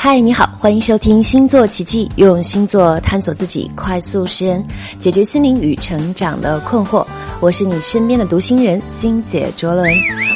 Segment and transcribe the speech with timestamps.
[0.00, 4.64] 嗨，你好，欢迎收听星座奇迹，用星座探索自己，快速识人，
[5.00, 7.04] 解决心灵与成长的困惑。
[7.40, 9.92] 我是你身边的读心人星姐卓伦，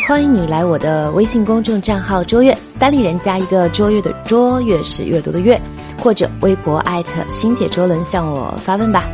[0.08, 5.58] 欢迎你来我的微信公众账号“卓越”，单立人加一个“卓越”的“卓越”是阅读的“阅”，
[5.96, 9.04] 或者微博艾特星姐卓伦向我发问吧。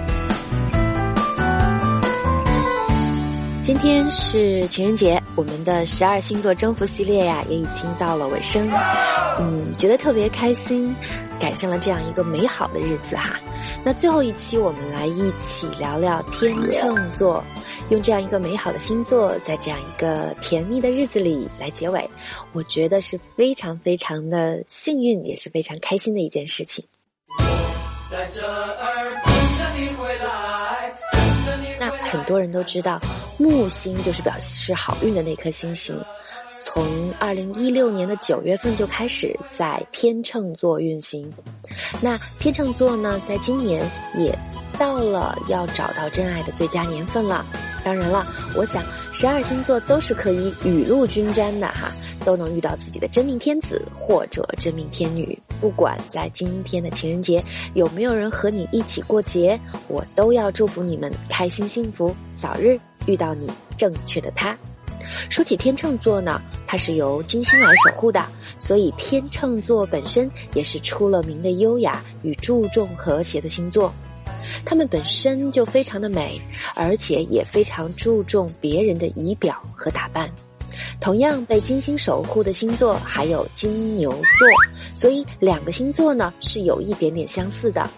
[3.68, 8.66] 今天是情人节，我们的十二星座征服系列呀，也已经到了尾声。
[9.38, 10.96] 嗯，觉得特别开心，
[11.38, 13.38] 赶上了这样一个美好的日子哈。
[13.84, 17.44] 那最后一期，我们来一起聊聊天秤座，
[17.90, 22.08] 用这样一个美好的星座，在这样一个甜蜜的日子里来结尾，
[22.54, 26.82] 我觉得是非常非常的幸运，也是非常开心的一件事情。
[28.10, 30.98] 在这儿等着你回来。
[31.78, 32.98] 那很多人都知道。
[33.38, 35.96] 木星就是表示好运的那颗星星，
[36.58, 36.84] 从
[37.20, 41.30] 二零一六年的九月份就开始在天秤座运行。
[42.02, 43.80] 那天秤座呢，在今年
[44.16, 44.36] 也
[44.76, 47.46] 到了要找到真爱的最佳年份了。
[47.84, 51.92] 当然了，我想十二星座都是可以雨露均沾的哈，
[52.24, 55.38] 都能遇到自己的真命天子或者真命天女。
[55.60, 57.42] 不管在今天的情人节
[57.74, 62.78] 有没有人和你一起过节，我都要祝福你们开心幸福，早日。
[63.08, 64.56] 遇到你正确的他。
[65.28, 68.24] 说起天秤座呢，它是由金星来守护的，
[68.58, 73.92] 所以天秤座本身也是出了名的优雅与注重和谐的星座。
[74.64, 76.40] 他们本身就非常的美，
[76.74, 80.30] 而且也非常注重别人的仪表和打扮。
[81.00, 84.48] 同样被金星守护的星座还有金牛座，
[84.94, 87.88] 所以两个星座呢是有一点点相似的，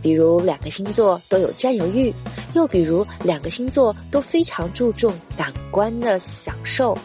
[0.00, 2.12] 比如两个星座都有占有欲。
[2.58, 6.98] 又比如，两个星座都非常注重感官的享受，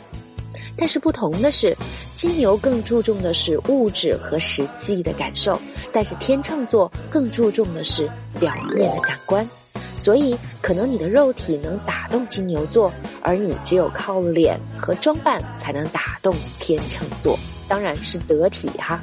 [0.76, 1.78] 但是不同的是，
[2.16, 8.10] 金牛更注重的是物质和实际的感受，但是天秤座更注重的是
[8.40, 9.48] 表面的感官。
[9.96, 17.38] 所以，可能你的肉体能打动金牛座，而你只有靠脸和装扮才能打动天秤座，
[17.68, 19.00] 当然是得体哈。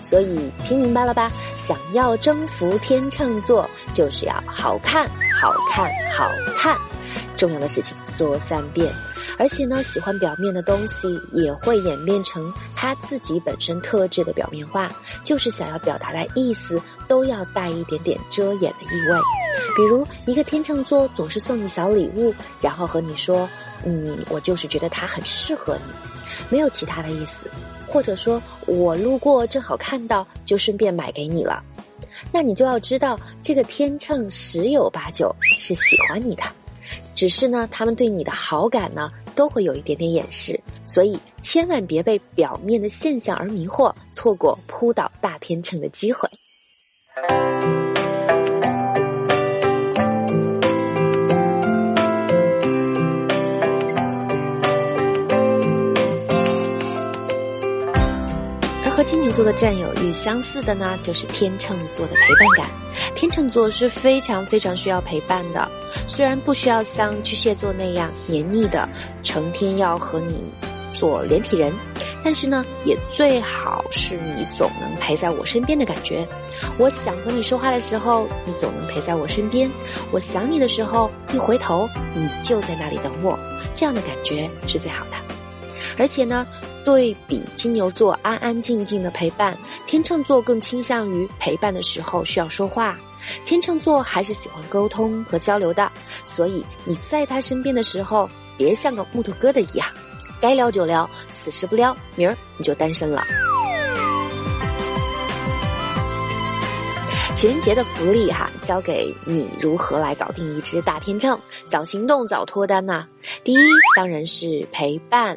[0.00, 1.28] 所以，听明白了吧？
[1.56, 5.10] 想要征服天秤座，就是要好看。
[5.42, 6.78] 好看，好看，
[7.36, 8.94] 重要的事情说三遍。
[9.36, 14.88] 而且呢，喜欢表面的东西，也会演变成他自己本身特质的表面化，
[15.24, 19.18] 就是想要表达的意思都要带一点点遮掩的意味。
[19.74, 23.48] 比如，一个天秤座总是送你小礼物，然后和你说
[23.84, 25.92] ：“嗯，我就是觉得他很适合你，
[26.50, 27.50] 没有其他的意思。”
[27.88, 31.60] 或者说我路过正好看到，就顺便买给你了。
[32.30, 36.42] 那你就要知道，这个天秤十有八九是喜欢你的，
[37.14, 46.28] 只是呢，他们对你的好感呢，都会有一点点掩饰，所以千万别被表面的现象而迷惑，错过扑倒大天秤的机会。
[59.32, 62.70] 座的占有欲相似的呢，就是天秤座的陪伴感。
[63.14, 65.70] 天秤座是非常非常需要陪伴的，
[66.06, 68.88] 虽然不需要像巨蟹座那样黏腻的，
[69.22, 70.34] 成天要和你
[70.92, 71.72] 做连体人，
[72.22, 76.26] 但是呢，也最好是你总能陪在我身边的感觉。
[76.78, 79.70] 我想和你说话的时候，你总能陪在我身边；
[80.10, 83.38] 我想你的时候，一回头，你就在那里等我。
[83.74, 85.16] 这样的感觉是最好的，
[85.96, 86.46] 而且呢。
[86.84, 89.56] 对比金牛座安安静静的陪伴，
[89.86, 92.98] 天秤座更倾向于陪伴的时候需要说话。
[93.44, 95.90] 天秤座还是喜欢沟通和交流的，
[96.26, 99.86] 所以你在他身边的时候，别像个木头疙瘩一样，
[100.40, 103.24] 该聊就聊，此时不撩，明儿你就单身了。
[107.42, 111.36] 情人节的福利哈，教给你如何来搞定一只大天秤，
[111.68, 113.04] 早行动早脱单呐！
[113.42, 113.58] 第一
[113.96, 115.36] 当然是陪伴。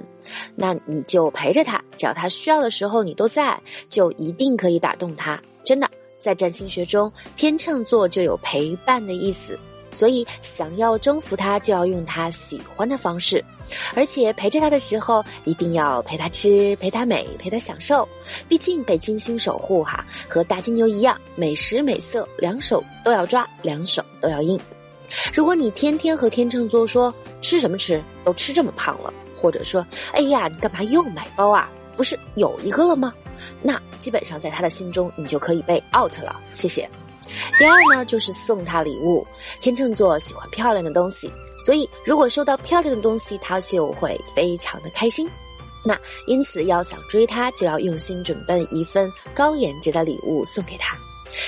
[0.53, 5.41] 那你就陪着他，只要他需要的时候你都在，就一定可以打动他。
[5.63, 9.57] 真的，在占星学中，天秤座就有陪伴的意思，
[9.95, 13.43] 所以想要征服他，就要用他喜欢的方式，
[13.95, 18.07] 而且陪着他的时候，一定要陪他吃，陪他美，陪他享受。
[18.49, 24.59] 毕竟被金星守护哈，和大金牛一样，美食美色，两手都要抓，两手都要硬。
[25.33, 29.13] 如果你天天和天秤座说吃什么吃，都吃这么胖了。
[29.37, 31.69] 或者说，哎呀，你干嘛又买包啊？
[31.95, 33.13] 不是有一个了吗？
[33.61, 36.39] 那基本上在他的心中，你就可以被 out 了。
[36.51, 36.89] 谢谢。
[37.57, 39.25] 第二呢，就是送他礼物。
[39.61, 45.29] 天秤座喜欢漂亮的东西，所以如果收到漂亮的东西，他就会非常的开心。
[45.83, 45.95] 那
[46.25, 50.97] 因此，要想追他，就要用心准备一份高颜值的礼物送给他。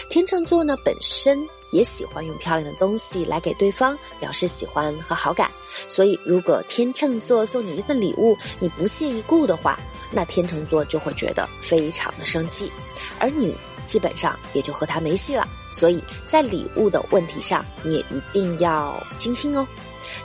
[0.09, 5.49] 天秤座呢，本身也喜欢用漂亮的东西来给对方表示喜欢和好感，
[5.87, 9.79] 所以如果天秤座送你一份礼物，你不屑一顾的话，
[10.11, 12.71] 那天秤座就会觉得非常的生气，
[13.19, 13.55] 而你
[13.87, 15.47] 基本上也就和他没戏了。
[15.71, 19.67] 所以在礼物的问题上，你也一定要精心哦。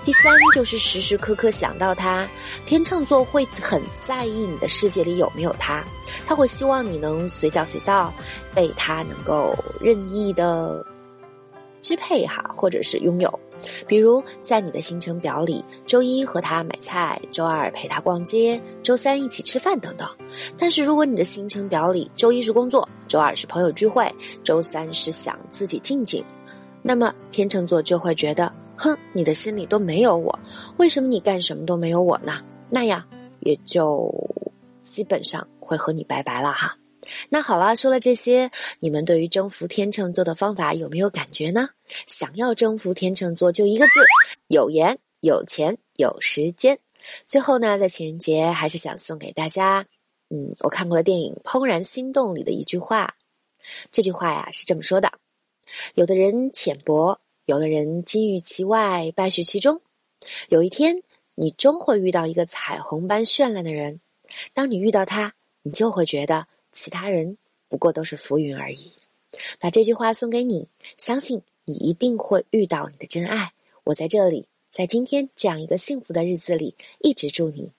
[0.05, 2.29] 第三就是时时刻刻想到他，
[2.67, 5.83] 天秤座会很在意你的世界里有没有他，
[6.27, 8.13] 他会希望你能随叫随到，
[8.55, 10.85] 被他能够任意的
[11.81, 13.41] 支配哈，或者是拥有。
[13.87, 20.09] 比如在你的行程表里，周一和他买菜，周二陪他逛街，周三一起吃饭等等。
[20.59, 24.11] 但是如果你的行程表里，周一是工作，周二是朋友聚会，
[24.43, 26.25] 周三是想自己静静，
[26.83, 28.53] 那么天秤座就会觉得。
[28.75, 30.37] 哼，你的心里都没有我，
[30.79, 32.41] 为什么你干什么都没有我呢？
[32.69, 33.05] 那样
[33.41, 34.13] 也就
[34.83, 36.75] 基本上会和你拜拜了哈。
[37.29, 38.51] 那好了，说了这些，
[38.81, 41.69] 你们对于征服天秤座的方法有没有感觉呢？
[42.07, 44.01] 想要征服天秤座，就一个字：
[44.49, 46.79] 有颜、有钱、有时间。
[47.27, 49.87] 最后呢，在情人节还是想送给大家，
[50.31, 53.17] 嗯，我看过的电影《怦然心动》里的一句话，
[53.91, 55.13] 这句话呀是这么说的：
[55.95, 57.21] 有的人浅薄。
[57.45, 59.83] 有的人金玉其外，败絮其中。
[60.49, 61.03] 有一天，
[61.35, 64.01] 你终会遇到一个彩虹般绚烂的人。
[64.55, 65.35] 当你遇到他，
[65.65, 67.37] 你就会觉得其他人
[67.69, 68.93] 不过都是浮云而已。
[69.59, 73.53] 把这句话送给你，相信你一定会遇到你的真爱。
[73.85, 77.73] 我在这里，在今天这样一个幸福的日子里，一直祝你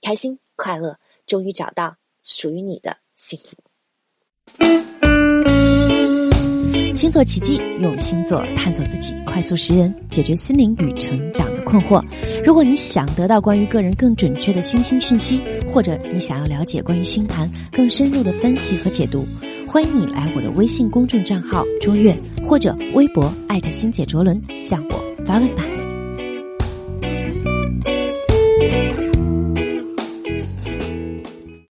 [0.00, 3.56] 开心快乐，终于找到属于你的幸福。
[6.94, 12.04] 星座奇迹，用星座探索自己，快速识人，解决心灵与成长的困惑。
[12.44, 19.26] 如果你想得到关于个人更准确的星星讯息，或者你想要了解关于星盘更深入的分析和解读，
[19.72, 22.12] 欢迎你来我的微信公众账号“卓越”
[22.42, 25.79] 或者微博艾特星姐卓伦向我发问吧。